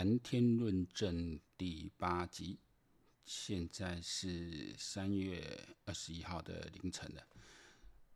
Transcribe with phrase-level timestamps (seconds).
[0.00, 2.58] 谈天论证第八集，
[3.26, 7.22] 现在是三月二十一号的凌晨了。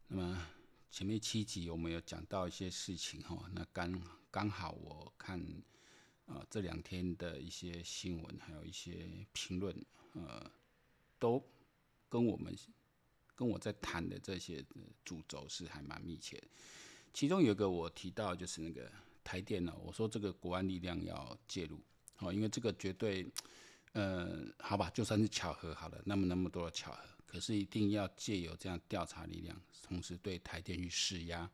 [0.08, 0.46] 那么
[0.90, 5.38] 前面七集我们有讲到一些事情哈，那刚刚好我看
[6.24, 9.76] 啊、这两天的一些新闻，还有一些评论，
[10.14, 10.50] 呃，
[11.18, 11.38] 都
[12.08, 12.56] 跟我们
[13.34, 14.64] 跟我在谈的这些
[15.04, 16.48] 主轴是还蛮密切的。
[17.12, 18.90] 其中有一个我提到就是那个。
[19.24, 19.74] 台电呢？
[19.82, 21.80] 我说这个国安力量要介入，
[22.18, 23.26] 哦，因为这个绝对，
[23.92, 31.50] 呃，好吧，就算是巧合好了，那么那么多的巧合，可是一定要借由这样调查力量，同时对台电去施压，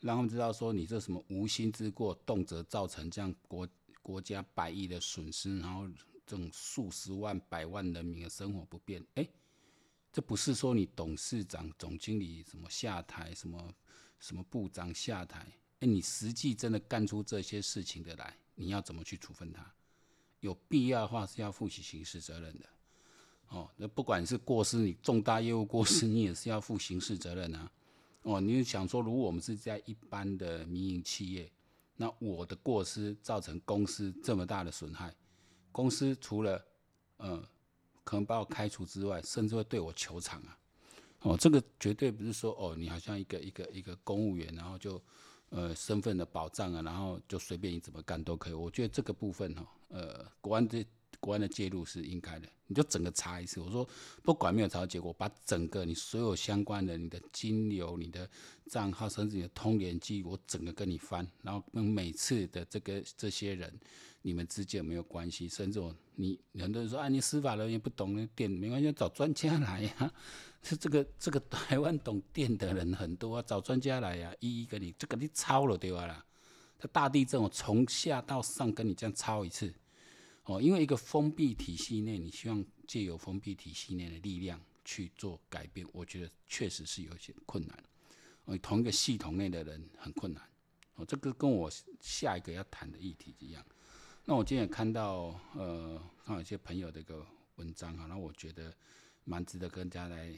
[0.00, 3.66] 让他们知道说你这什么无心之过，动辄造成这样国
[4.02, 5.88] 国家百亿的损失，然后
[6.26, 9.26] 这种数十万、百万人民的生活不便，哎，
[10.12, 13.74] 这不是说你董事长、总经理什么下台，什么
[14.18, 15.46] 什么部长下台。
[15.80, 19.64] 哎，你实际真的干出这些事情的来，你要怎么去处分他？
[20.40, 22.66] 有必要的话是要负起刑事责任的。
[23.48, 27.70] 哦，那不管是过失，你重大业务过失，你也是要负刑事责任啊。
[28.22, 31.50] 哦，你就想说，如果我们是在一般的民营企业，
[31.96, 35.14] 那我的过失造成公司这么大的损害，
[35.70, 36.64] 公司除了
[37.18, 37.40] 呃
[38.02, 40.58] 可能把我开除之外，甚至会对我求偿啊。
[41.20, 45.00] 哦，这个绝对不是说哦，你好像一个一个一个公务员，然后就。
[45.50, 48.52] 呃，身份的保障啊，然后就随便你怎么干都可以。
[48.52, 50.84] 我觉得这个部分哈，呃，国安这
[51.20, 52.48] 国安的介入是应该的。
[52.66, 53.88] 你就整个查一次，我说
[54.22, 58.28] 不管没有查到结果，把整个你所有相关的你的金流、你的
[58.66, 63.72] 账号，甚至你的通联记录，我整个跟你翻，然后跟每次的这个这些人，
[64.20, 65.48] 你们之间有没有关系？
[65.48, 70.12] 甚至我你很多人说啊，你司法人员不懂那电，没关系，找专家来呀、 啊。
[70.60, 76.22] 是这个这个台湾懂电的人很多啊，找专家来呀、一一跟你这个你抄了对吧啦？
[76.78, 79.72] 这大地震我从下到上跟你这样抄一次，
[80.48, 87.84] 哦，因为一个封闭体系内，你希望借由封闭体系内的力量去做改变，我觉得确实是有些困难。
[88.46, 90.42] 哦，同一个系统内的人很困难。
[90.94, 91.70] 哦，这个跟我
[92.00, 93.62] 下一个要谈的议题一样。
[94.24, 97.26] 那我今天也看到呃，看有些朋友的一个
[97.56, 98.74] 文章啊，那我觉得。
[99.30, 100.34] 蛮值得跟大家来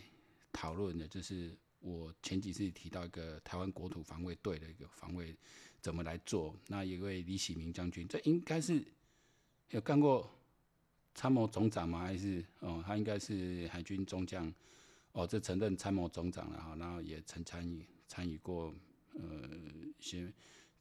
[0.50, 5.32] 讨论的，就是我前几次提到一个台湾国土防卫队的一个防卫
[5.80, 6.56] 怎么来做。
[6.66, 8.84] 那一位李喜明将军，这应该是
[9.70, 10.30] 有干过
[11.14, 12.00] 参谋总长吗？
[12.00, 14.52] 还是哦，他应该是海军中将
[15.12, 16.76] 哦，这曾任参谋总长了哈。
[16.76, 18.74] 然后也曾参与参与过
[19.14, 19.48] 呃
[19.98, 20.32] 一些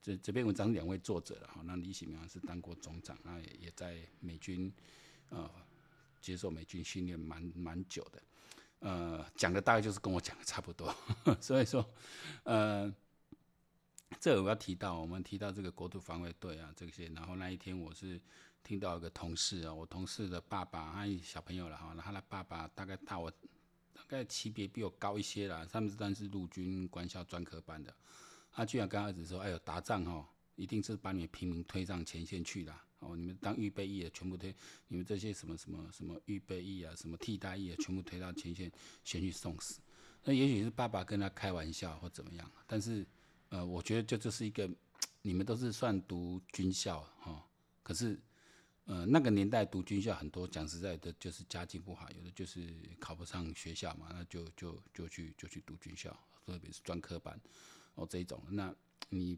[0.02, 1.62] 这这篇文章两位作者了哈。
[1.64, 4.72] 那李喜明是当过总长，那也也在美军。
[5.30, 5.50] 呃
[6.20, 8.22] 接受美军训练蛮蛮久的，
[8.80, 10.94] 呃，讲的大概就是跟我讲的差不多，
[11.40, 11.90] 所以说，
[12.44, 12.94] 呃，
[14.20, 18.20] 这我要提到，我们提到这个国土防卫队啊这些，然后那一天我是
[18.70, 23.32] 听到一个同事啊，我同事的爸爸，他小朋友了哈，然后他的爸爸大概大我
[23.92, 27.92] 大概级别比我高一些啦，他们是是陆军官校专科班的，
[28.52, 30.24] 他居然跟儿子说，哎呦，打仗哦，
[30.56, 32.86] 一定是把你们平民推上前线去啦。
[33.00, 34.56] 哦，你们当预备役的全部推，
[34.88, 38.72] 你们这些什么什么什么预备役啊，什么替代役啊，全部推到前线，
[39.04, 39.82] 先去送死。
[40.24, 43.04] 那也许是爸爸跟他开玩笑或怎么样，但是
[43.50, 44.70] 呃，我觉得这就是一个，
[45.24, 47.44] 你们都是算读军校哈、哦，
[47.82, 48.22] 可是
[48.90, 56.10] 呃那个年代读军校很多讲实在的，就是家境不好，有的就是考不上学校嘛，那就就就去就去读军校，
[56.46, 57.40] 特别是专科班
[57.94, 58.42] 哦这一种。
[58.50, 58.74] 那
[59.10, 59.38] 你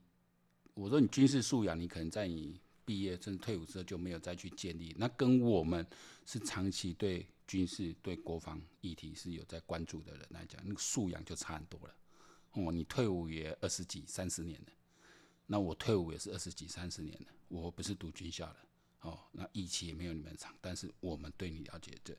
[0.73, 2.59] 我说你军事素养，你可能在你。
[2.83, 5.85] 毕业甚至退伍之后就没有再去建立，那跟我们
[6.25, 11.95] 是长期对军事、对国防议题是有在关注的人来讲，那个素养就差很多了。
[12.53, 14.67] 哦，你退伍也二十几、三十年了，
[15.45, 18.57] 那我退伍也是二十几、三十年了，我不是读军校的，
[19.01, 22.15] 哦，那役期也没有你们长，但是我们对你了解，这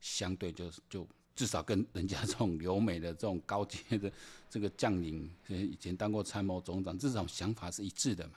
[0.00, 4.12] 相对就就至少跟人家 这种留美的这种高阶的
[4.50, 8.34] 这个将领，以前当过参谋总长，这种想法是一致的嘛。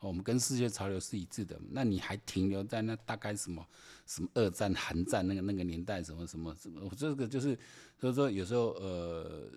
[0.00, 3.66] 我们跟世界潮流是一致的，那你还停留在那大概什么
[4.06, 6.82] 什么二战、韩战那个那个年代，什么什么什么？
[6.84, 7.58] 我这个就是，
[7.98, 9.50] 所以说有时候呃，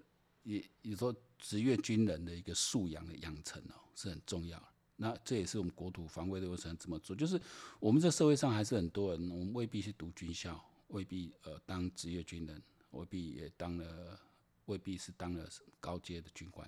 [0.44, 4.66] 也有时候职业军人的一个素养的养成哦是很重要的。
[5.00, 7.40] 那这也是我们国土防卫的为什么这么做，就是
[7.80, 12.62] 我们这社会上还是很多人，我们未必是读军校，未必呃当职业军人，
[12.92, 14.20] 未必也当了，
[14.66, 15.48] 未必是当了
[15.80, 16.68] 高阶的军官。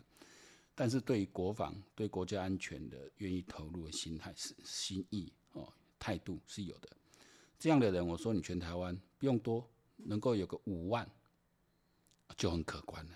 [0.75, 5.67] 但是对于国防、对国家安全的愿意投入的心态是心意哦，
[5.97, 6.87] 态度是有的。
[7.57, 9.67] 这样的人，我说你全台湾不用多，
[9.97, 11.09] 能够有个五万
[12.37, 13.11] 就很可观了。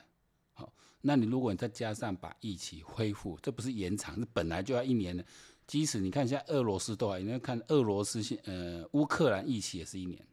[0.54, 5.26] 好，那你如果你再加上把疫情恢复，这不是延长，是本来就要一年的。
[5.66, 10.26] 即使你看现在俄罗斯都还，你要看俄罗斯现呃乌克兰疫情也是一年，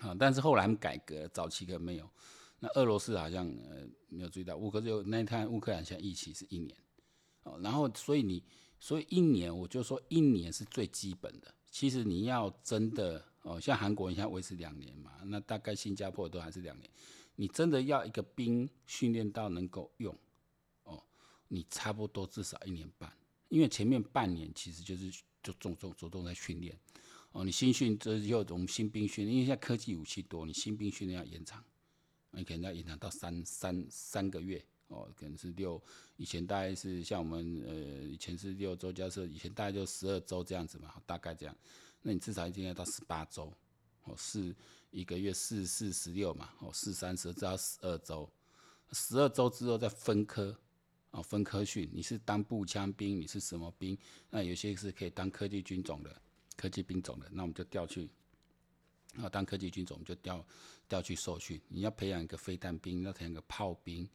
[0.00, 2.08] 啊，但是后来改革，早期可没有。
[2.60, 6.76] 那俄罗斯好像呃没有注意到，乌克就那看乌克兰现在疫情是一年，
[7.44, 8.42] 哦，然后所以你
[8.78, 11.52] 所以一年我就说一年是最基本的。
[11.70, 16.88] 其实你要真的哦，像韩国你现在维持两年嘛，那大概新加坡都还是两年。
[17.36, 20.16] 你真的要一个兵训练到能够用
[20.84, 21.02] 哦，
[21.48, 23.12] 你差不多至少一年半，
[23.48, 25.10] 因为前面半年其实就是
[25.42, 26.78] 就重重着重在训练
[27.32, 27.44] 哦。
[27.44, 31.64] 你新训这又从新兵训练，因为现在科技武器多，你新兵训练要延长。
[32.36, 35.80] 你可能要延长到三三三个月哦，可能是六，
[36.16, 41.56] 以前大概是像我们呃，以前是六周加设，以前大概就十二周这样子嘛，大概这样。
[42.02, 43.52] 那你至少一定要到十八周
[44.02, 44.52] 哦，是
[44.94, 48.30] 一个月四四十六嘛，哦四三十至少十二周，
[48.92, 50.56] 十二周之后再分科
[51.10, 53.98] 哦，分科训，你是当步枪兵，你是什么兵？
[54.30, 56.22] 那有些是可以当科技军种的，
[56.56, 58.08] 科技兵种的，那我们就调去。
[59.16, 60.44] 啊，当科技军种就调
[60.88, 61.60] 调去受训。
[61.68, 64.08] 你要培养一个飞弹兵，要培养个炮兵，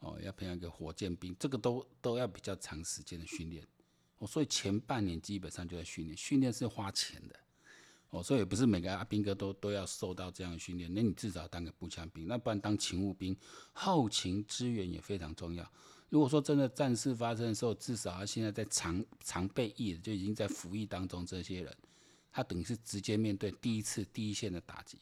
[0.00, 3.66] 哦，要培养一个火箭兵，这个都都要比较长时间的训练。
[4.18, 7.38] 哦，所以前半年基本上就在训练，训练是花钱的。
[8.10, 10.92] 哦，所以也不是每个阿兵哥都都要受到这样的训练。
[10.94, 13.36] 那你至少当个步枪兵，那不然当勤务兵，
[13.72, 15.70] 后勤支援也非常重要。
[16.08, 21.76] 如果说真的战事发生的时候，至少他现在在常常备役的就已经在服役当中，这些人。
[22.30, 24.98] 他等于是直接面对第一次第一线的打击，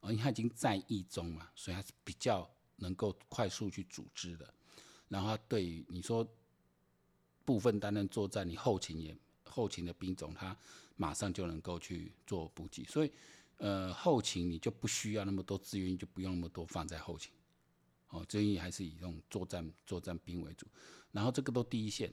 [0.00, 4.54] 哦，因为他已经在役中嘛，所以他是比较能够快速去组织的。
[5.08, 6.26] 然后他对于你说
[7.44, 10.56] 部分担任作战，你后勤也后勤的兵种，他
[10.96, 12.84] 马上就能够去做补给。
[12.84, 13.12] 所以，
[13.58, 17.32] 呃，后勤你就不需要那么多资源，就不用那么多放在后勤。
[18.08, 20.66] 哦，所以还是以这种作战作战兵为主。
[21.12, 22.12] 然后这个都第一线。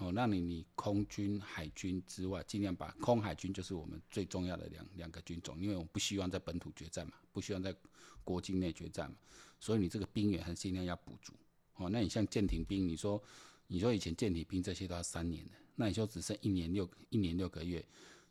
[0.00, 7.74] 哦，那你你空军、海军之外，尽量把空海军就是我们最重要的两两个军种，因为我们不希望在本土决战嘛，不希望在
[8.22, 9.16] 国境内决战嘛，
[9.58, 11.32] 所以你这个兵员还是尽量要补足。
[11.74, 13.20] 哦，那你像舰艇兵，你说
[13.66, 17.84] 你说以前舰艇兵这些都要三年的，那你说只剩一年六一年六个月，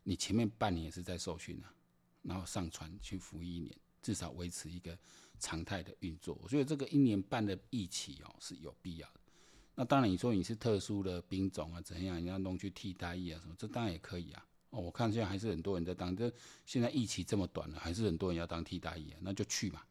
[0.08, 1.68] 你前面半年也是在受训啊，
[2.22, 4.98] 然后上船去服役一年，至少维持一个
[5.38, 6.40] 常态的运作。
[6.42, 9.20] 我觉得这个一年半的役期哦是有必要的。
[9.76, 14.48] 那当然，你说你是特殊的兵种啊，怎样你要弄去替代役啊什么，这当然也可以啊。
[14.70, 16.32] 哦，我看现在还是很多人在当，这
[16.66, 19.84] 现在疫期这么短了，还是很多人要当替代役啊，那就去嘛。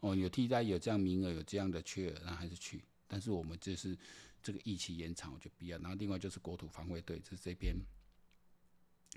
[0.00, 2.84] 哦，有替代有这样名额，有这样的缺额，那还是去。
[3.08, 3.96] 但是我们就是
[4.42, 5.78] 这个疫期延长，我就必要。
[5.78, 7.74] 然后另外就是国土防卫队，这这边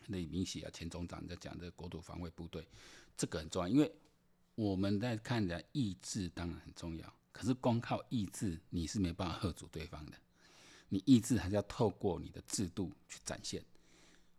[0.05, 2.67] 李明喜啊前总长在讲这个国土防卫部队，
[3.17, 3.91] 这个很重要，因为
[4.55, 7.13] 我们在看的意志当然很重要。
[7.31, 10.17] 可是光靠意志，你是没办法吓阻对方的。
[10.89, 13.63] 你意志还是要透过你的制度去展现。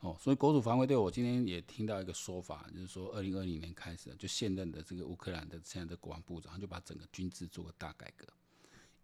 [0.00, 8.26] 哦，所以国土防卫队，我今天也听到一个说法，就是说，二零二零年开始，就现任的这个乌克兰的现在的国防部长，就把整个军制做个大改革，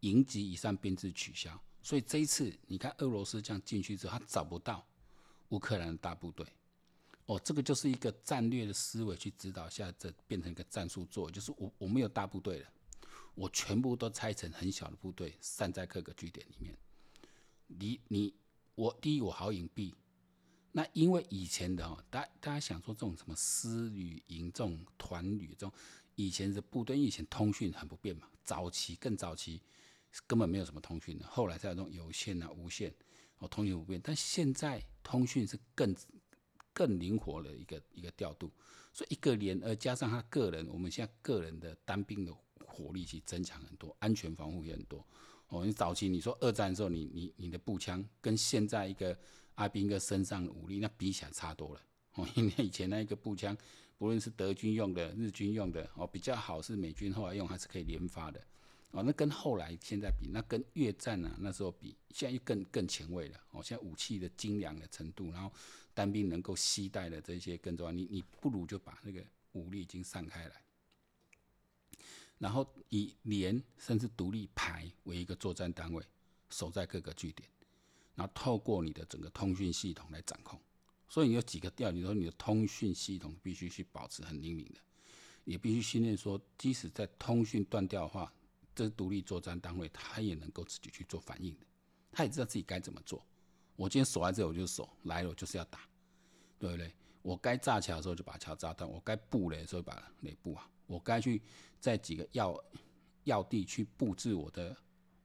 [0.01, 1.61] 营级以上编制取消。
[1.83, 4.87] 所以这一次，你看俄罗斯这样进去之后，他找不到
[5.51, 6.47] 乌克兰的大部队。
[7.27, 12.69] 哦，这个就是一个战略的思维去指导下，这变成一个战术作，就是我我没有大部队了。
[13.35, 16.77] 我全部都拆成很小的部队，散在各个据点里面。
[17.67, 18.35] 你你
[18.75, 19.95] 我第一我好隐蔽。
[20.71, 25.73] 那因为以前的哦，大家大家想说这种什么师旅营这种团旅这种，
[26.17, 29.63] 以前的部队以前通讯很不便嘛，早期更早期
[30.27, 32.93] 根本没有什么通讯的，后来才有这种有线啊、无线
[33.39, 34.01] 哦，通讯不便。
[34.03, 35.95] 但现在通讯是更
[36.73, 38.51] 更灵活的一个一个调度，
[38.93, 42.35] 所以一个连呃加上他个人，我们现在个人的单兵的。
[42.67, 45.07] 火力其实增强很多，安全防护也很多。
[45.47, 49.17] 哦，你早期你说二战的时候你，你你的步枪跟现在一个
[49.55, 51.81] 阿兵哥身上的武力，那比起来差多了。
[52.15, 53.57] 哦， 因为以前那一个步枪，
[53.97, 58.45] 不论是德军用的、日军用的，哦比较好是美军后来用还是可以连发的。
[58.95, 63.41] 哦，那跟后来现在比，那跟越战啊那时候比，现在又更更前卫了。
[63.51, 65.53] 哦，现在武器的精良的程度，然后
[65.93, 67.91] 单兵能够携带的这些更重要。
[67.91, 69.21] 你你不如就把那个
[69.53, 70.63] 武力已经散开来。
[72.39, 76.05] 然后以连甚至独立排为一个作战单位，
[76.49, 77.49] 守在各个据点，
[78.15, 80.61] 然后透过你的整个通讯系统来掌控。
[81.09, 84.81] 所以你有几个调，你说你的通讯系统必须去保持很灵敏的，
[85.45, 88.33] 也必须训练说，即使在通讯断掉的话，
[88.75, 91.67] 这独立作战单位他也能够自己去做反应的，
[92.13, 93.25] 他也知道自己该怎么做。
[93.77, 95.81] 我今天守在这，我就守，来了我就是要打，
[96.59, 96.93] 对不对？
[97.23, 100.71] 我该炸桥的时候就把桥炸断，我该布雷的时候把雷布好。
[100.87, 101.41] 我该去
[101.81, 102.63] 在几个要
[103.25, 104.77] 要地去布置我的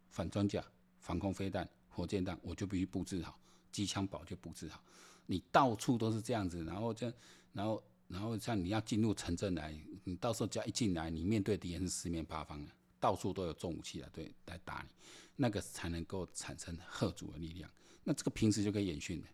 [0.08, 0.64] 反装甲、
[1.00, 3.38] 防空飞弹、火箭弹，我就必须布置好。
[3.72, 4.82] 机枪堡就布置好，
[5.26, 7.14] 你到处都是这样子，然后这，
[7.54, 14.90] 然后然后像你要进入城镇来，你到时候只要一进来，你面对敌人是四面八方的，到处都有重武器来对来打你，
[15.36, 17.70] 那个才能够产生吓阻的力量。
[18.04, 19.28] 那这个平时就可以演训的。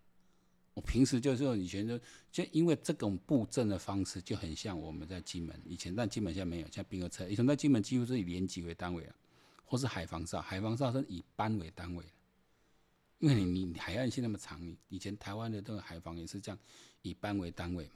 [0.73, 1.97] 我平时就是说以前就
[2.31, 9.15] 就因为这种布阵的方式就很像我们在金门以前，但金门现在没有，像兵科车以前在金门几乎是以连级为单位啊，
[9.63, 12.03] 或是海防哨，海防哨是以班为单位，
[13.19, 16.59] 因为你你海岸线那么长，你以前台湾的这个海防也是这样
[17.03, 17.93] 以班为单位嘛。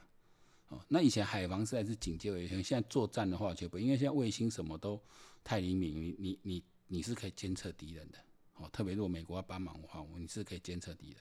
[0.70, 5.02] 哦，那以前海防是还是警戒为先，现在作战的话就不，因为现在卫星什么都
[5.44, 8.20] 太灵敏，你你你你是可以监测敌人的。
[8.56, 11.18] 哦，特别如果美国要帮忙的话，你是可以监测敌人。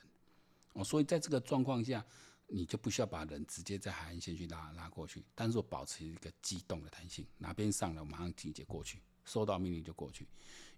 [0.73, 2.05] 哦，所以在这个状况下，
[2.47, 10.27] 你就不需要把人直接在海岸线去拉拉过去，但是我保持一个机动的弹性，哪边上来我马上集结过去，收到命令就过去。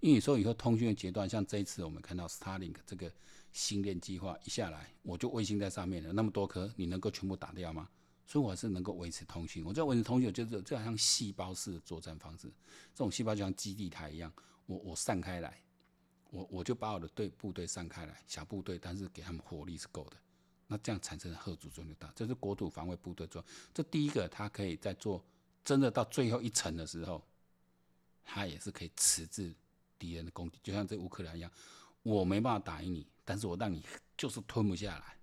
[0.01, 3.13] 因为你说以后通讯的阶段，像这一次我们看到 Starlink 这个
[3.53, 7.89] 星链计划一下来，我就卫星在上面了，那么多颗，你能够全部打掉吗？
[8.31, 9.65] 所以我还是能够维持通讯。
[9.65, 12.47] 我在维持通讯，就是就好像细胞式的作战方式，
[12.95, 14.33] 这种细胞就像基地台一样，
[14.67, 15.61] 我我散开来。
[16.31, 20.17] 我我就把我的队部队散开来，小部队，但是给他们火力是够的，
[20.69, 22.13] 那这样产生的吓阻作用就大。
[22.15, 23.45] 这是国土防卫部队做，
[23.75, 25.25] 这第一个，他可以在做
[25.65, 27.21] 真的到最后一层的时候，
[28.23, 29.53] 他也是可以迟滞
[29.99, 31.51] 敌人的攻击，就像这乌克兰一样，
[32.05, 33.85] 我没办法打赢你，但是我让你
[34.17, 35.17] 就是吞不下来，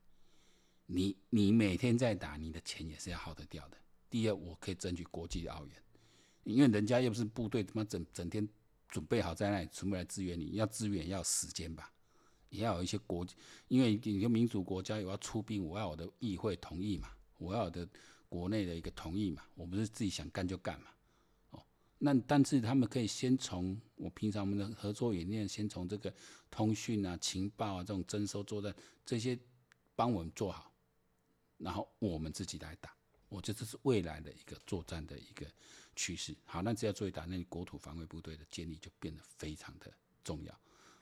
[0.87, 3.77] 你你每天在打，你的钱也是要耗得掉的。
[4.09, 5.75] 第二，我可以争取国际的奥援，
[6.43, 8.47] 因为人家又不是部队，他妈整整天。
[8.89, 10.51] 准备好在那里，准备来支援你。
[10.51, 11.91] 要支援要时间吧，
[12.47, 13.27] 也要有一些国，
[13.67, 17.85] 因为一个民主国家有要出兵，我要我的议会同意嘛，我要我的
[18.29, 20.87] 国内的一个同意嘛，我不是自己想干就干嘛。
[21.49, 21.61] 哦，
[21.97, 26.11] 那但是他们可以先从我平常我们的合作演练，先从这个
[26.49, 28.73] 通讯啊、情报啊这种征收作战
[29.05, 29.37] 这些
[29.97, 30.71] 帮我们做好，
[31.57, 32.93] 然后我们自己来打。
[33.29, 35.45] 我觉得这是未来的一个作战的一个
[35.95, 36.35] 趋势。
[36.45, 39.91] 好，那只要注意打，那你国土防卫部队的建立就变得非常的
[40.23, 40.53] 重要。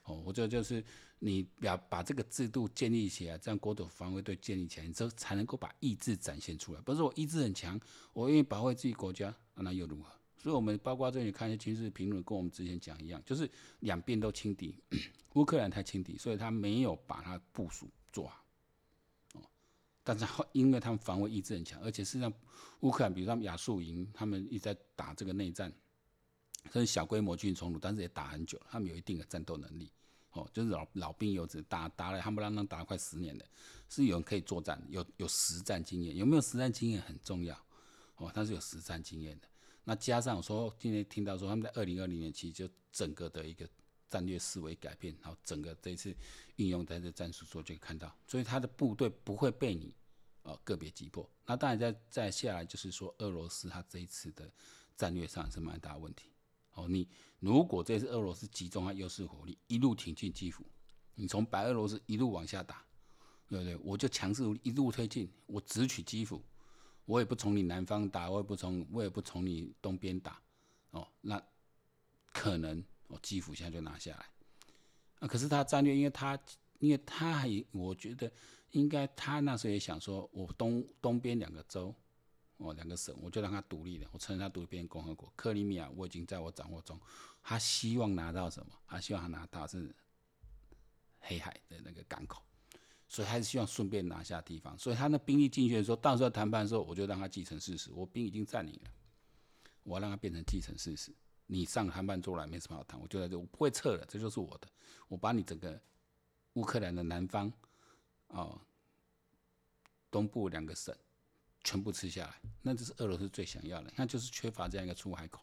[0.04, 0.84] 哦，我觉得就是
[1.18, 6.80] 你要把这个制度建立起来，这样国土防卫队建立起来，你之后才能够把意志展现出来。
[6.80, 7.80] 不是我意志很强，
[8.12, 10.10] 我愿意保卫自己国家，那又如何？
[10.38, 14.76] 所以，我们包括这里看一些军事评论，跟我们之前讲一样，就是两边都轻敌，
[15.34, 18.45] 乌克兰太轻敌，所以他没有把他部署做好。
[20.08, 22.32] 但是因为他们防卫意志很强，而且事实上，
[22.78, 25.72] 乌克兰比如他们亚速营，他们一直在打这个内战，
[26.70, 29.90] 这是小规模军事冲突，但是也打很久，他们有一定的战斗能力，
[30.30, 33.44] 哦，就是老老兵有子打打了，他们让他打了快十年的，
[33.88, 37.60] 是有人可以作战，有有实战经验，有没有实战经验很重要，
[38.18, 39.48] 哦，他是有实战经验的。
[39.82, 43.68] 那加上我说今天听到说他们在二零二零年其实就整个的一个
[44.08, 46.14] 战略思维改变，然后整个这一次
[46.56, 49.94] 运用在这战术做就可以看到，所以他的部队不会被你
[50.42, 51.28] 呃个别击破。
[51.44, 54.50] 那当然再再下来就是说，俄罗斯他这一次的
[54.96, 56.30] 战略上是蛮大问题。
[56.74, 57.08] 哦，你
[57.40, 60.64] 如果这次俄罗斯集中他优势火力一路挺进基辅，
[61.14, 62.84] 你从白俄罗斯一路往下打，
[63.48, 63.76] 对不对？
[63.76, 66.42] 我就强势一路推进，我直取基辅，
[67.06, 70.40] 我也不从你南方打，我也不从我也不从你东边打，
[70.90, 71.42] 哦，那
[72.32, 72.84] 可能。
[73.08, 74.26] 哦，基辅现在就拿下来，
[75.20, 76.38] 啊，可是他战略，因为他，
[76.80, 78.30] 因为他还，我觉得
[78.72, 81.94] 应该他那时候也想说，我东东边两个州，
[82.56, 87.00] 哦，两个省，我就让他独立了，我承认他独立变共和国，克里米亚我已经在我掌握中，
[87.42, 88.72] 他希望拿到什么？
[88.86, 89.94] 他希望他拿到是
[91.20, 92.42] 黑海的那个港口，
[93.08, 98.90] 所以还是希望顺便拿下地方，所以他那兵力进去的时候，到时候谈判的时候，我就让他继承事实，我兵已经占领了，
[99.84, 101.12] 我要让他变成继承事实。
[101.46, 104.68] 你上谈判桌来没什么好谈，我就在这，我不会撤了，这就是我的。
[105.08, 105.80] 我把你整个
[106.54, 107.52] 乌克兰的南方，
[108.28, 108.60] 哦，
[110.10, 110.94] 东部两个省
[111.62, 113.92] 全部吃下来，那这是俄罗斯最想要的。
[113.96, 115.42] 那就是缺乏这样一个出海口，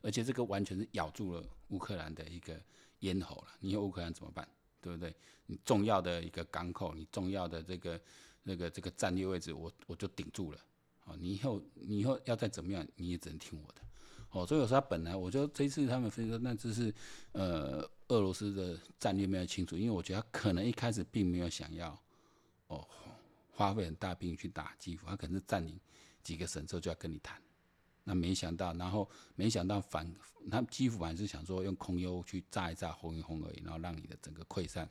[0.00, 2.60] 而且这个完全是咬住了乌克兰的一个
[3.00, 3.48] 咽喉了。
[3.60, 4.46] 你说乌克兰怎么办？
[4.80, 5.14] 对不对？
[5.46, 8.00] 你重要的一个港口，你重要的这个
[8.42, 10.58] 那个这个战略位置，我我就顶住了。
[11.04, 13.82] 哦，你以后你以后要再怎么样，你也只能听我的。
[14.32, 16.92] 哦，所以有时他本来，我觉得这一次他们分析，那只是
[17.32, 21.96] 呃俄罗斯的战略没有清楚，因为我觉得他可能一开始并没有想要
[22.68, 22.88] 哦
[23.50, 25.78] 花费很大兵去打基辅，他可能是占领
[26.22, 27.40] 几个省之后就要跟你谈，
[28.04, 30.10] 那没想到，然后没想到反
[30.50, 34.88] 他基辅还是想说用空优去炸一炸轰一轰而已，然后让你的整个溃散，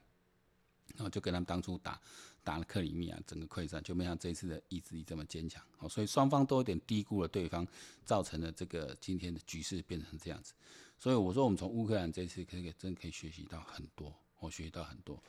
[0.96, 2.00] 然后就跟他们当初打。
[2.44, 5.64] 打了克里米亚，整个溃散，就没像这一次的意志力这么坚强。
[5.78, 7.68] 好，所以双方都有点低估了对方，
[8.04, 10.54] 造成了这个今天的局势变成这样子。
[10.98, 15.22] 所以我说，我们从乌克兰这次可以真可以学习到很多，我学习到很多。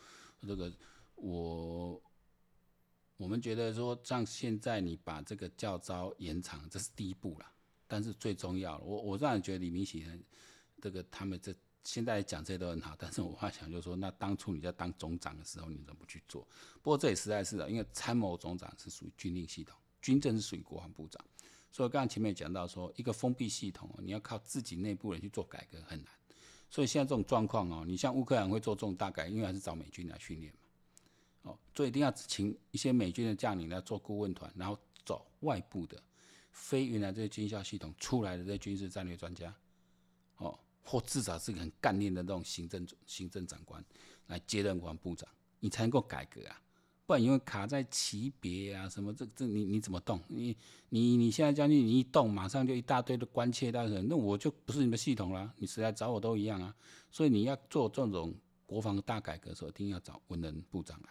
[0.46, 0.72] 这个
[1.14, 2.02] 我
[3.16, 7.46] 我们觉得说，像现在你把这个教招延长，这是第一步了。
[7.86, 10.06] 但是最重要，我我让人觉得李明启
[10.80, 16.46] 这个他们这现在讲这些都很好， 但是我还想就是说，那当初你在当总长的时候，你怎么不去做？
[16.82, 21.24] 不过这也实在是的，因为参谋总长是属于军令系统，军政是属于国防部长。
[21.70, 26.12] 所以刚刚前面讲到说，一个封闭系统，你要靠自己内部人去做改革很难。
[26.68, 31.50] 所以现在这种状况哦，你像乌克兰会做这种大改，因为还是找美军来训练嘛。
[31.50, 36.00] 哦，所以一定要请一些美军的将领来做顾问团，然后走外部的
[36.50, 39.54] 非原来这些军校系统出来的这些军事战略专家，
[40.36, 43.84] 哦，或至少是个很干练的这种行政行政长官
[44.26, 45.28] 来接任国防部长，
[45.60, 46.60] 你才能够改革啊。
[47.04, 50.20] 不然因为卡在级别啊什么这这你你怎么动？
[50.28, 50.56] 你
[50.88, 56.74] 你你现在将军你一动，马上就一大堆的关切大臣，那我就不是你们系统了，你谁来找我都一样啊。
[57.10, 58.32] 所以你要做这种
[58.66, 61.08] 国防大改革的时候，一定要找文人部长来。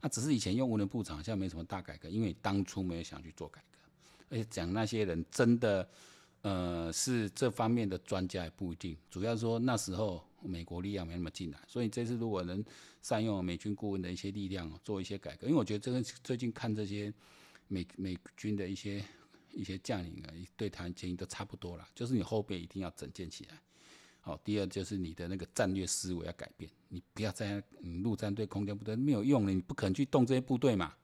[0.00, 3.78] 那只是以前用文人部长，现在没什么大改革，因为当初没有想去做改革，
[4.30, 5.88] 而且讲那些人真的
[6.42, 10.24] 呃是这方面的专家也不一定，主要说那时候。
[10.40, 12.64] 美国力量没那么进来，所以这次如果能
[13.02, 17.12] 善用美军顾问的一些力量做一些改革，因为我觉得这个最近看这些
[17.66, 19.04] 美美军的一些
[19.52, 23.60] 一些将领啊，对台湾建议都差不多了，就是你后背一定要整建起来。
[24.20, 27.60] 好，第二就是你的那个战略思维要改变，你不要再
[28.00, 30.94] 陆战队、空降部队没有用了，你不可能去动这些部队嘛，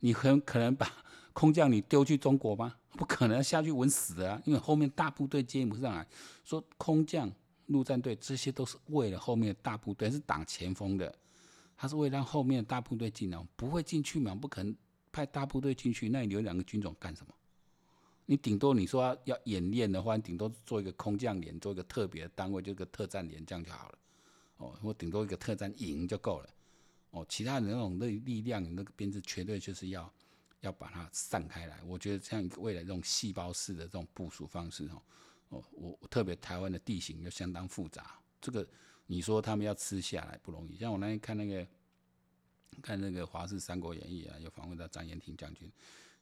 [0.00, 0.90] 你很可能把
[1.38, 2.74] 空降你丢去中国吗？
[2.98, 6.04] 不可能下去稳死啊，因为后面大部队接不上来，
[6.44, 7.30] 说空降。
[7.66, 11.14] 陆战队这些都是为了后面大部队，是挡前锋的，
[11.76, 14.34] 他是为了让后面大部队进来，不会进去嘛？
[14.34, 14.74] 不可能
[15.12, 17.34] 派大部队进去，那你留两个军种干什么？
[18.24, 23.98] 你顶多你说要，演练的话，你顶多做一个空降连，做一个特别的单位，就一个特战连这样就好了。
[24.56, 26.48] 哦，我顶多一个特战营就够了。
[27.10, 30.10] 哦，其他的那种力力量，你那个编制绝对就是要
[30.60, 31.82] 要把它散开来。
[31.84, 35.02] 我觉得这样一个未来这种细胞式的这种部署方式，哦。
[35.50, 38.68] 哦，我特别台湾的地形又相当复杂，这个
[39.06, 40.76] 你说他们要吃下来不容易。
[40.76, 41.66] 像我那天看那个
[42.82, 45.72] 看那个《华视三国演义》啊，有访问到张延廷将军。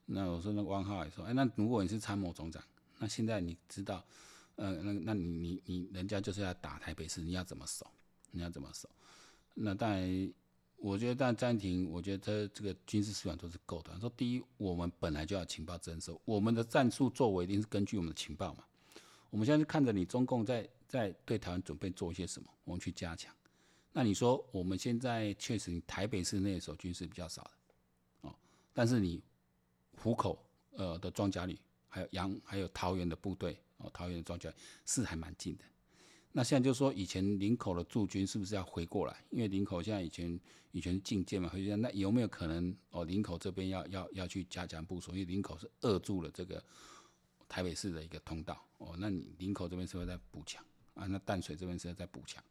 [0.04, 2.62] 那我说那汪浩也说，哎，那如果你是参谋总长，
[3.00, 4.06] 那现在你知道，
[4.54, 7.84] 呃，那那你你你人家就是要打台北市，你要怎么守？
[8.30, 8.88] 你要怎么守？
[9.54, 10.32] 那当然，
[10.86, 13.98] 我觉得但暂停，我觉得他这个军事素养都是够的。
[13.98, 18.64] 说第一，我们本来就要情报侦收，我们的战术作为一定是根据我们的情报嘛。
[19.28, 23.34] 我们现在是看着你中共在在对台湾准备做一些什么，我们去加强。
[23.92, 28.34] 那你说我们现在确实，台北市那时候军事比较少的，哦，
[28.72, 29.20] 但是你
[30.00, 34.48] 虎口呃的装甲旅，还有杨还有桃园的部队哦，桃园的装甲
[34.84, 35.64] 是还蛮近的。
[36.36, 39.24] 那现在就说，以前林口的驻军是不是要回过来？
[39.30, 40.38] 因为林口现在以前
[40.70, 43.06] 以前是进舰嘛，回去那有没有可能哦？
[43.06, 46.62] 林口这边要要要去加强部署，因为林口是扼住了这个。
[47.48, 50.62] 台北市的一个通道哦，那你林口这边是不是在补强
[50.94, 51.06] 啊？
[51.06, 52.42] 那淡水这边是不是在补强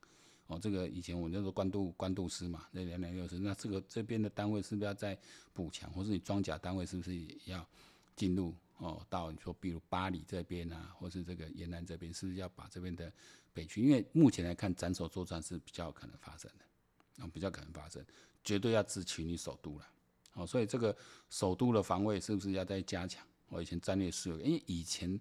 [0.47, 0.57] 哦。
[0.57, 5.15] 这个以前我那时候关渡关渡师嘛，那两两六师，那这个这边的单位是不是要在
[5.53, 7.67] 补强，或是你装甲单位是不是也要
[8.15, 9.05] 进入哦？
[9.09, 13.11] 到你说比如八里这边啊，或是这个延南这边，是不是要把这边的
[13.55, 13.81] 北区？
[13.81, 18.05] 因为目前来看，斩首作战是比较可能发生的，啊，比较可能发生，
[18.43, 19.87] 绝对要直取你首都了。
[20.33, 20.95] 哦，所以这个
[21.29, 23.25] 首都的防卫是不是要再加强？
[23.47, 25.17] 我以前战略思维，因为以前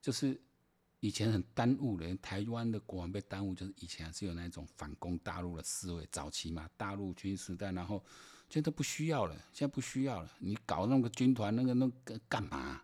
[0.00, 0.40] 就是
[1.00, 8.02] 以前很耽误的，台湾的国防被耽误，就是以前还是有那种反攻大陆的思维，早期嘛，大陆军时代，然后
[8.48, 12.82] 现在都不需要了，现在不需要了，你搞那个军团，那个那个干嘛？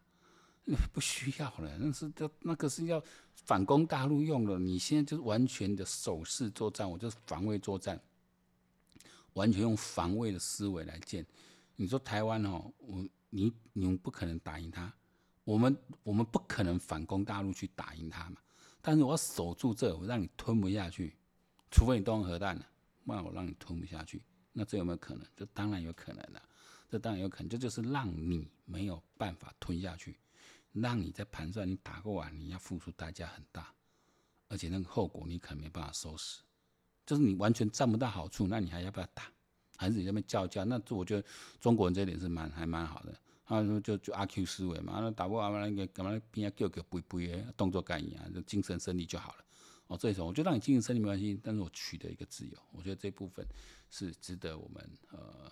[0.92, 3.02] 不需要了，那是就那个是要
[3.34, 8.00] 反攻大陆用的，你现在就是完全的守势作战，我就是防卫作战，
[9.34, 11.26] 完全用防卫的思维来建。
[11.76, 13.06] 你说台湾哦，我。
[13.32, 14.92] 你你们不可能打赢他，
[15.44, 18.38] 我们我们不可能反攻大陆去打赢他嘛。
[18.82, 21.14] 但是我要守住这，我让你吞不下去，
[21.70, 22.66] 除非你动核弹了，
[23.06, 24.20] 不然我让你吞不下去。
[24.52, 25.24] 那这有没有可能？
[25.36, 26.42] 这当然有可能了，
[26.90, 27.48] 这当然有可能。
[27.48, 30.18] 这就是让你没有办法吞下去，
[30.72, 33.74] 让你在盘算你打过完，你要付出代价很大，
[34.48, 36.40] 而且那个后果你可能没办法收拾，
[37.06, 39.24] 就是你完全占不到好处，那你还要不要打？
[39.76, 41.26] 还是你那边叫叫，那我觉得
[41.58, 43.18] 中国人这点是蛮还蛮好的。
[43.46, 49.44] 他说就就阿 Q 思维嘛，那打不完那个干嘛边要叫叫不不的动作感一样，就精神胜利就好了。
[49.88, 53.44] 哦，这一种我觉得让你精神胜利没关系，但是我取得一个自由，我觉得这部分
[53.90, 55.50] 是值得我们呃，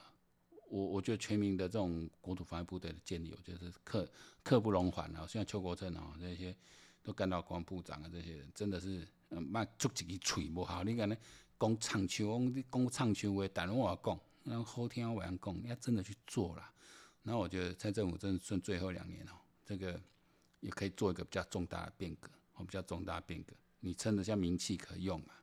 [0.69, 4.09] 我我觉得全民的这种国土防卫部队的建立，我觉得是刻
[4.43, 5.27] 刻不容缓啊。
[5.29, 6.55] 现在邱国正啊这些
[7.03, 11.17] 都干到国防部长啊，这些人真的是嗯，卖出几个嘴不好，你看呢？
[11.59, 16.71] 讲唱秋，讲唱秋话，但我讲，然后后天要完工，要真的去做了。
[17.25, 19.33] 然后我觉得蔡政府真的剩最后两年哦，
[19.65, 20.01] 这个
[20.61, 23.53] 也可以做一个比较重大的变革，哦，比较重大的变革。
[23.81, 25.35] 你撑得下名气可用嘛？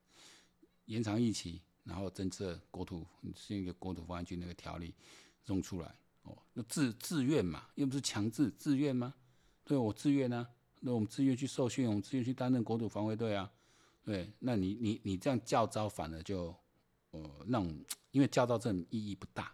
[0.85, 4.93] 延长役期，然后政策国土，是一个国土发展局那个条例
[5.45, 9.13] 弄出来哦，那自自愿嘛，又不是强制，自愿吗？
[9.63, 10.49] 对，我自愿啊，
[10.81, 13.49] 那我们自愿去受训，我们自愿去担任国土防卫队啊。
[14.03, 16.55] 对，那你你你这样叫招反而就，
[17.11, 19.51] 呃，那种因为教召这种意义不大，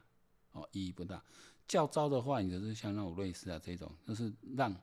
[0.51, 1.23] 哦，意义不大。
[1.67, 4.75] 叫招的话，你就是像那种类似啊这种，就是让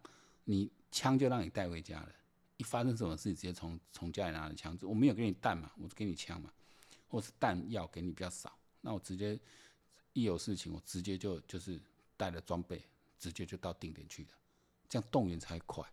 [0.44, 2.08] 你枪就让你带回家了，
[2.56, 6.50] 一发生什么事，直接从从家里拿着枪，我没有给你弹嘛，我就给你枪嘛，
[7.08, 9.38] 或是弹药给你比较少，那我直接
[10.12, 11.80] 一有事情，我直接就就是
[12.16, 12.82] 带了装备，
[13.18, 14.30] 直接就到定点去了，
[14.88, 15.84] 这样动员才快。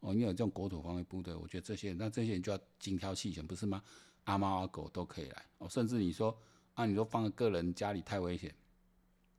[0.00, 3.82] 哦，你有这种国土防卫部队，我觉得这些人，那这些人就要精挑细选，不是吗？
[4.24, 6.36] 阿猫阿狗都可以来哦，甚至你说
[6.74, 8.52] 啊，你说放个个人家里太危险，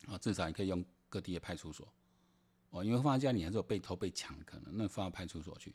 [0.08, 1.88] 啊，至少你可以用各地的派出所，
[2.70, 5.74] 哦，因为放在家里还是有被偷被抢可能，那放到派出所去，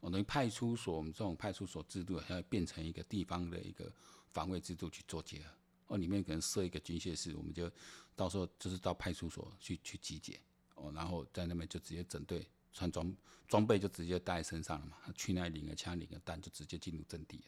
[0.00, 3.92] 哦，等于派出所，我们这种派出所制度要变成一个地方的一个
[4.36, 5.50] 防卫制度去做结合，
[5.86, 7.72] 哦，里面可能设一个军械室，我们就
[8.14, 10.38] 到时候就是到派出所去去集结，
[10.74, 12.46] 哦，然后在那边就直接整队。
[12.78, 13.16] 穿装
[13.48, 17.42] 装备就直接带在身上了嘛，去那领个枪领个弹就直接进入阵地。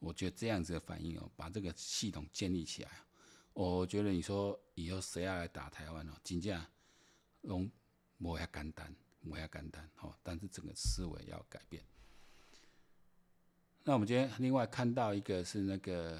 [0.00, 2.90] 我觉得这样子的反应哦，把这个系统建立起来，
[3.52, 6.60] 我觉得你说以后谁要来打台湾哦，真正
[7.42, 7.70] 用
[8.18, 10.12] 没遐简单，没遐简单哦。
[10.24, 11.84] 但是整个思维要改变。
[13.84, 16.18] 那我们今天另外看到一个是那个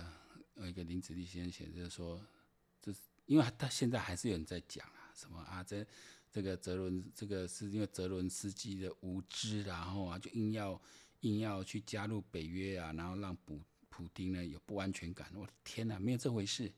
[0.54, 2.20] 呃一个林子立先生写，就是说，
[2.80, 5.86] 就是因为他现在还是有人在讲啊，什么啊这。
[6.30, 10.82] 这个泽伦，这个是因为泽伦斯基的无知，然后啊，就硬要
[11.20, 15.30] 硬要去加入北约啊，然后让普普丁呢有不安全感。
[15.36, 16.72] 我的天哪，没有这回事！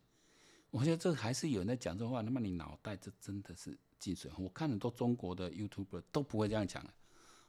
[0.69, 4.31] 我觉得这还是有人在讲这话，那么你脑袋这真的是进水。
[4.37, 6.93] 我看很多中国的 YouTuber 都不会这样讲的，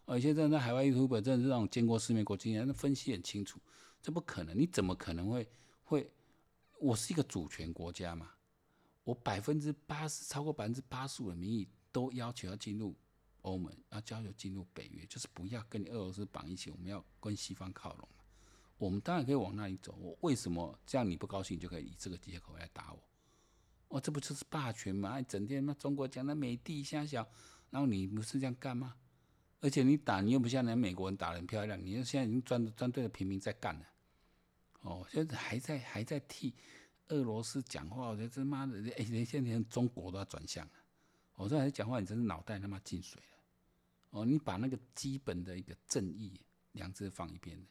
[0.07, 3.59] 而且真的海外 YouTube 真的是那种见过世面、过经验，那分析很清楚，
[4.01, 5.47] 这不可能，你怎么可能会
[5.83, 6.09] 会？
[6.79, 8.31] 我是一个主权国家嘛，
[9.03, 11.67] 我百分之八十，超过百分之八十五的民意。
[11.89, 12.95] 都要求要进入
[13.41, 18.07] 欧盟，要要求进入北约，就是不要跟你俄罗斯绑一起，我们要跟西方靠拢。
[18.77, 23.01] 我们当然可以往那里走，我为什么这样你不高兴，就可以以这个借口来打我？
[23.87, 25.19] 哦，这不就是霸权吗？
[25.23, 27.27] 整天嘛，中国讲的美帝虾小，
[27.71, 28.93] 然后你不是这样干吗？
[29.59, 33.85] 而且你打，你又不像人美国人打得很漂亮，你现在已经专专对着平民在干了。
[34.81, 36.53] 哦，现在还在还在替
[37.07, 40.73] 俄罗斯讲话，我觉得这妈的，哎，连现在连中国都要转向了。
[41.35, 43.37] 我说还讲话，你真是脑袋他妈进水了！
[44.11, 46.39] 哦，你把那个基本的一个正义、
[46.73, 47.65] 良知放一边的。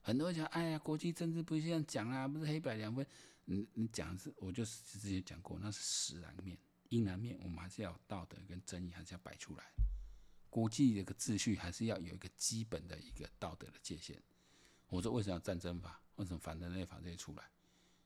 [0.00, 3.04] 很多人讲，哎呀，国际政治不是这样讲啊，不是黑白两分。
[3.44, 6.56] 你你讲是，我就是之前讲过，那是实然面，
[6.88, 9.64] 阴然面，我们还是要道德跟正义，还是要摆出来。
[10.56, 14.16] 国际的个秩序还是要有一个基本的一个道德的界限。
[14.88, 16.00] 我说为什么要战争法？
[16.14, 17.42] 为什么反人类法这些出来？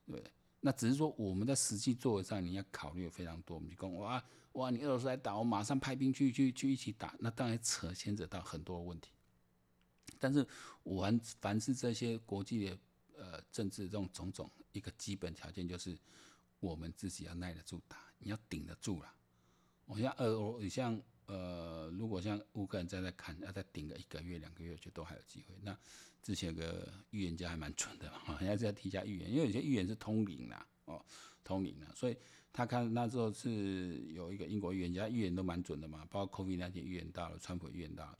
[0.05, 0.29] 对不对？
[0.59, 3.55] 那只是说我们在实际作为上，你要考虑非常多。
[3.55, 9.11] 我们就讲哇哇，你俄罗斯来打，我马上派兵去去去一起打，那当然扯牵扯到很多问题。
[10.19, 10.45] 但是，
[10.83, 12.77] 我凡凡是这些国际的
[13.17, 15.97] 呃政治这种种种一个基本条件，就是
[16.59, 19.09] 我们自己要耐得住打，你要顶得住了。
[19.85, 25.55] 我像俄，你像呃，如果像乌克兰再在看，要再顶个一个月两个月，就都还有机会。
[25.61, 25.73] 那
[26.21, 31.01] 之前有个预言家还蛮准的嘛，人家是要提一下预言，因为有些预言是通灵啦，哦，
[31.41, 32.17] 通灵啦，所以
[32.51, 38.19] 他看那时候是有一个英国预言家预言都蛮准的嘛，包括 COVID 那天预言到了，川普预言到了，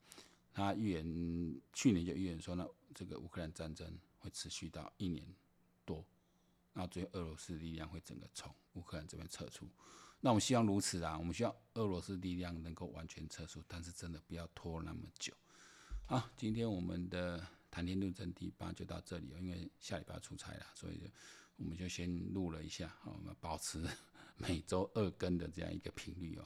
[0.54, 5.28] 他预言去年就预言说呢，这个乌克兰战争会持续到一年
[5.84, 6.06] 多，
[6.74, 9.68] 然后最后俄罗斯力量会整个从乌克兰这边撤出，
[10.22, 15.34] 那我们希望如此啊，我们希望俄罗斯力量能够完全撤出，但是真的不要拖那么久。
[16.06, 17.46] 好，今天我们的。
[17.74, 21.10] 谈天论政第八就到这里，因为下礼拜要出差了，所以
[21.56, 23.82] 我们就先录了一下，好我们保持
[24.36, 26.46] 每周二更的这样一个频率哦。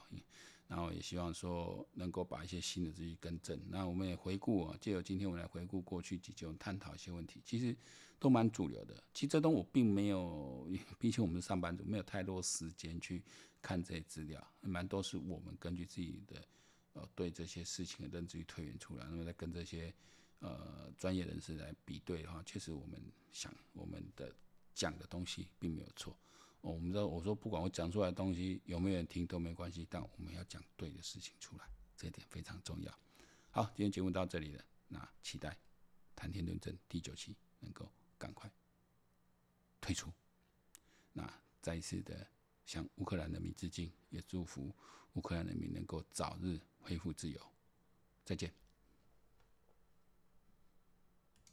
[0.68, 3.60] 然后也希望说能够把一些新的资讯更正。
[3.68, 7.76] 那我们也回顾啊，借由今天我们来回顾过去几周，探讨一些问题，其实
[8.20, 8.94] 都蛮主流的。
[9.12, 13.20] 其实这东我并没有， 毕竟我们是上班族，没有太多时间去
[13.66, 16.46] 看这些资料，蛮多是我们根据自己的
[16.92, 19.92] 呃对这些事情的认知去推演出来，那么再跟这些。
[20.40, 23.00] 呃，专业人士来比对的话，确实我们
[23.32, 24.30] 想我们的
[24.74, 26.14] 讲的东西并没有错。
[26.60, 31.64] 我们知道，我说不管我讲出来的东西有没有人听都没关系，但我们要讲对的事情出来，
[31.96, 32.98] 这一点非常重要。
[33.50, 35.56] 好，今天节目到这里了，那期待
[36.14, 38.48] 谈天论政第九期能够赶快
[39.80, 40.12] 推出。
[41.14, 41.26] 那
[41.62, 42.28] 再一次的
[42.66, 44.70] 向乌克兰人民致敬，也祝福
[45.14, 47.40] 乌克兰人民能够早日恢复自由。
[48.24, 48.52] 再见。